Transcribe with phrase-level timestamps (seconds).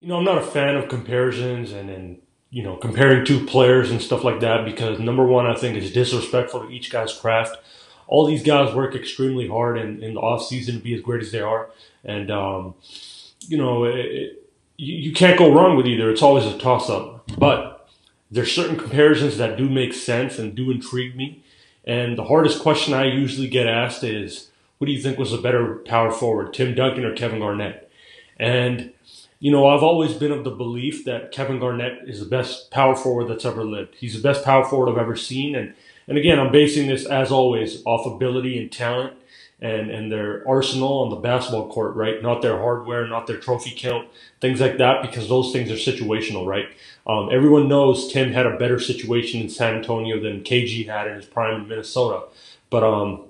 [0.00, 3.90] You know, I'm not a fan of comparisons and, and you know, comparing two players
[3.90, 7.56] and stuff like that because number one, I think it's disrespectful to each guy's craft.
[8.08, 11.22] All these guys work extremely hard in, in the off season to be as great
[11.22, 11.70] as they are,
[12.04, 12.74] and um,
[13.46, 14.42] you know, it,
[14.76, 16.10] you, you can't go wrong with either.
[16.10, 17.88] It's always a toss up, but
[18.30, 21.44] there's certain comparisons that do make sense and do intrigue me.
[21.84, 25.38] And the hardest question I usually get asked is, who do you think was a
[25.38, 27.90] better power forward, Tim Duncan or Kevin Garnett?
[28.38, 28.92] And
[29.40, 32.94] you know, I've always been of the belief that Kevin Garnett is the best power
[32.94, 33.96] forward that's ever lived.
[33.98, 35.56] He's the best power forward I've ever seen.
[35.56, 35.74] And,
[36.06, 39.14] and again, I'm basing this, as always, off ability and talent
[39.60, 42.22] and, and their arsenal on the basketball court, right?
[42.22, 44.08] Not their hardware, not their trophy count,
[44.42, 46.66] things like that, because those things are situational, right?
[47.06, 51.16] Um, everyone knows Tim had a better situation in San Antonio than KG had in
[51.16, 52.24] his prime in Minnesota.
[52.68, 53.24] But, um,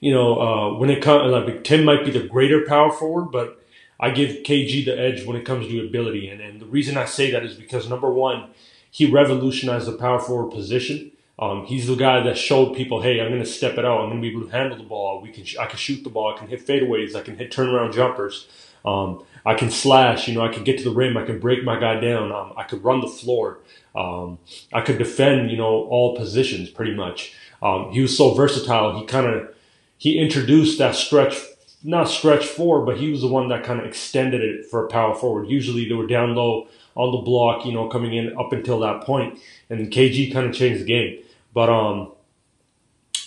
[0.00, 3.57] you know, uh, when it comes, like, Tim might be the greater power forward, but
[4.00, 6.28] I give KG the edge when it comes to ability.
[6.28, 8.50] And, and the reason I say that is because number one,
[8.90, 11.12] he revolutionized the power forward position.
[11.38, 14.00] Um, he's the guy that showed people, hey, I'm going to step it out.
[14.00, 15.20] I'm going to be able to handle the ball.
[15.20, 16.34] We can, I can shoot the ball.
[16.34, 17.14] I can hit fadeaways.
[17.14, 18.48] I can hit turnaround jumpers.
[18.84, 20.26] Um, I can slash.
[20.26, 21.16] You know, I can get to the rim.
[21.16, 22.32] I can break my guy down.
[22.32, 23.58] Um, I could run the floor.
[23.94, 24.38] Um,
[24.72, 25.50] I could defend.
[25.50, 27.34] You know, all positions pretty much.
[27.62, 28.98] Um, he was so versatile.
[28.98, 29.54] He kind of
[29.96, 31.36] he introduced that stretch
[31.84, 34.88] not stretch four, but he was the one that kind of extended it for a
[34.88, 35.48] power forward.
[35.48, 39.02] Usually they were down low on the block, you know, coming in up until that
[39.02, 39.38] point,
[39.70, 41.22] and KG kind of changed the game.
[41.54, 42.12] But um,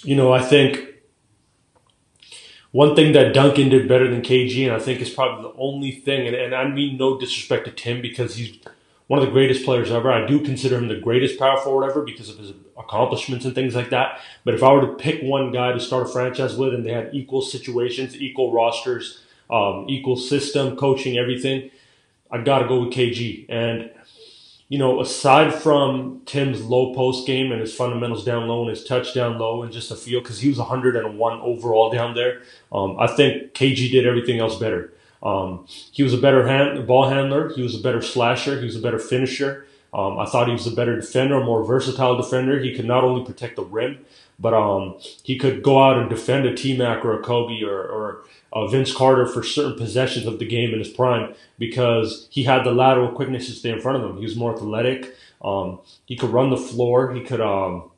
[0.04, 0.88] you know, I think
[2.72, 5.92] one thing that Duncan did better than KG, and I think is probably the only
[5.92, 8.58] thing, and, and I mean no disrespect to Tim because he's
[9.08, 10.12] one of the greatest players ever.
[10.12, 13.76] I do consider him the greatest power forward ever because of his accomplishments and things
[13.76, 14.20] like that.
[14.44, 16.94] But if I were to pick one guy to start a franchise with and they
[16.94, 21.72] had equal situations, equal rosters, um, equal system, coaching, everything,
[22.32, 23.46] I got to go with KG.
[23.50, 23.92] And,
[24.70, 28.86] you know, aside from Tim's low post game and his fundamentals down low and his
[28.86, 32.98] touch down low and just a feel, because he was 101 overall down there, um,
[32.98, 34.94] I think KG did everything else better.
[35.24, 37.50] Um, he was a better hand, ball handler.
[37.54, 38.60] He was a better slasher.
[38.60, 39.68] He was a better finisher.
[39.94, 42.60] Um, I thought he was a better defender, a more versatile defender.
[42.60, 44.06] He could not only protect the rim,
[44.40, 47.82] but um, he could go out and defend a T Mac or a Kobe or,
[47.82, 48.24] or
[48.54, 52.64] a Vince Carter for certain possessions of the game in his prime because he had
[52.64, 54.18] the lateral quickness to stay in front of him.
[54.18, 55.14] He was more athletic.
[55.44, 57.14] Um, he could run the floor.
[57.14, 57.92] He could, um,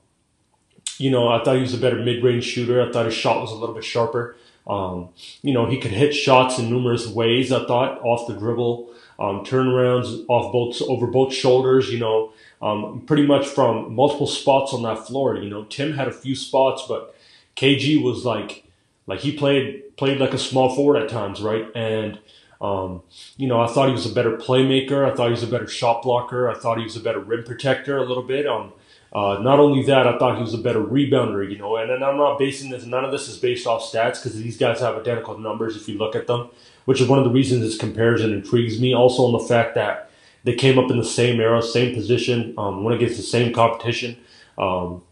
[0.97, 2.81] you know, I thought he was a better mid range shooter.
[2.81, 4.35] I thought his shot was a little bit sharper.
[4.65, 5.09] Um,
[5.41, 7.51] you know, he could hit shots in numerous ways.
[7.51, 11.91] I thought off the dribble, um, turnarounds off both over both shoulders.
[11.91, 15.37] You know, um, pretty much from multiple spots on that floor.
[15.37, 17.15] You know, Tim had a few spots, but
[17.55, 18.63] KG was like,
[19.05, 21.67] like he played played like a small forward at times, right?
[21.75, 22.19] And
[22.61, 23.01] um,
[23.35, 25.09] you know, I thought he was a better playmaker.
[25.09, 26.49] I thought he was a better shot blocker.
[26.49, 28.47] I thought he was a better rim protector a little bit.
[28.47, 28.71] Um,
[29.13, 32.03] uh, not only that, I thought he was a better rebounder, you know, and, and
[32.03, 34.95] I'm not basing this, none of this is based off stats because these guys have
[34.95, 36.49] identical numbers if you look at them,
[36.85, 38.93] which is one of the reasons this comparison intrigues me.
[38.93, 40.09] Also, on the fact that
[40.43, 44.17] they came up in the same era, same position, um, went against the same competition.
[44.57, 45.03] Um,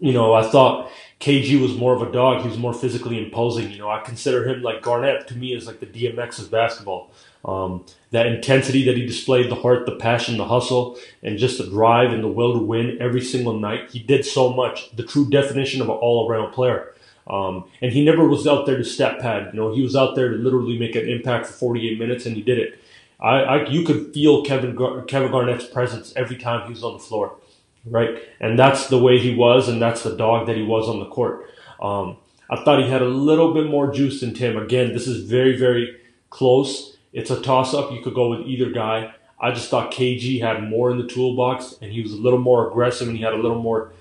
[0.00, 0.90] you know, I thought
[1.20, 2.42] KG was more of a dog.
[2.42, 3.70] He was more physically imposing.
[3.70, 7.10] You know, I consider him like Garnett to me is like the DMX of basketball.
[7.44, 11.66] Um, that intensity that he displayed, the heart, the passion, the hustle, and just the
[11.66, 13.90] drive and the will to win every single night.
[13.90, 14.94] He did so much.
[14.96, 16.94] The true definition of an all-around player.
[17.28, 19.50] Um, and he never was out there to step pad.
[19.52, 22.34] You know, he was out there to literally make an impact for 48 minutes, and
[22.36, 22.78] he did it.
[23.20, 26.94] I, I you could feel Kevin Gar- Kevin Garnett's presence every time he was on
[26.94, 27.36] the floor,
[27.84, 28.18] right?
[28.40, 31.06] And that's the way he was, and that's the dog that he was on the
[31.06, 31.50] court.
[31.80, 32.16] Um,
[32.50, 34.56] I thought he had a little bit more juice than Tim.
[34.56, 35.96] Again, this is very very
[36.30, 36.96] close.
[37.12, 37.92] It's a toss up.
[37.92, 39.14] You could go with either guy.
[39.40, 42.68] I just thought KG had more in the toolbox and he was a little more
[42.68, 43.92] aggressive and he had a little more,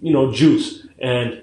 [0.00, 0.86] you know, juice.
[0.98, 1.42] And,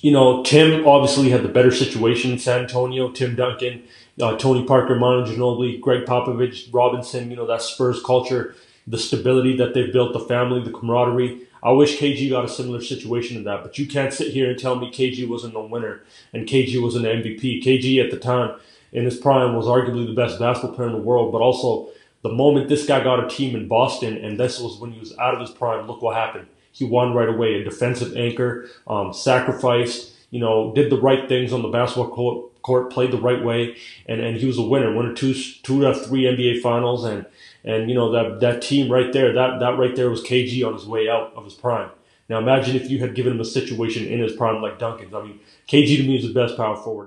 [0.00, 3.10] you know, Tim obviously had the better situation in San Antonio.
[3.10, 3.84] Tim Duncan,
[4.20, 8.54] uh, Tony Parker, Manu Ginobili, Gregg Popovich, Robinson, you know, that Spurs culture,
[8.88, 11.42] the stability that they've built, the family, the camaraderie.
[11.62, 14.58] I wish KG got a similar situation to that, but you can't sit here and
[14.58, 16.02] tell me KG wasn't a winner
[16.32, 17.62] and KG was an MVP.
[17.62, 18.58] KG at the time
[18.92, 21.90] in his prime was arguably the best basketball player in the world, but also
[22.22, 25.16] the moment this guy got a team in Boston, and this was when he was
[25.18, 26.46] out of his prime, look what happened.
[26.72, 31.52] He won right away, a defensive anchor, um, sacrificed, you know, did the right things
[31.52, 33.76] on the basketball court, court, played the right way,
[34.06, 37.24] and, and he was a winner, winner two, two out of three NBA finals, and,
[37.68, 40.72] and, you know, that, that team right there, that, that right there was KG on
[40.72, 41.90] his way out of his prime.
[42.28, 45.14] Now imagine if you had given him a situation in his prime like Duncan's.
[45.14, 45.38] I mean,
[45.68, 47.06] KG to me is the best power forward.